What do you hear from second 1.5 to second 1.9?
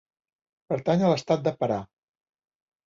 Pará.